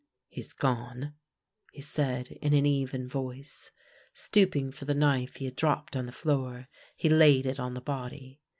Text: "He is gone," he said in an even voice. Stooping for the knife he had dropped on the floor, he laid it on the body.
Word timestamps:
"He 0.29 0.41
is 0.41 0.53
gone," 0.53 1.13
he 1.71 1.81
said 1.81 2.29
in 2.41 2.53
an 2.55 2.65
even 2.65 3.07
voice. 3.07 3.69
Stooping 4.15 4.71
for 4.71 4.85
the 4.85 4.95
knife 4.95 5.35
he 5.35 5.45
had 5.45 5.55
dropped 5.55 5.95
on 5.95 6.07
the 6.07 6.11
floor, 6.11 6.69
he 6.95 7.07
laid 7.07 7.45
it 7.45 7.59
on 7.59 7.75
the 7.75 7.81
body. 7.81 8.41